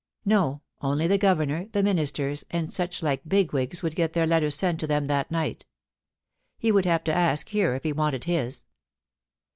No, 0.25 0.63
only 0.81 1.05
the 1.05 1.19
Governor, 1.19 1.67
the 1.73 1.83
Ministers, 1.83 2.43
and 2.49 2.73
such 2.73 3.03
like 3.03 3.21
big 3.27 3.53
wigs 3.53 3.83
would 3.83 3.95
get 3.95 4.13
their 4.13 4.25
letters 4.25 4.55
sent 4.55 4.79
to 4.79 4.87
them 4.87 5.05
that 5.05 5.29
night 5.29 5.63
He 6.57 6.71
would 6.71 6.85
have 6.85 7.03
to 7.03 7.13
ask 7.13 7.49
here 7.49 7.75
if 7.75 7.83
he 7.83 7.93
wanted 7.93 8.23
his. 8.23 8.63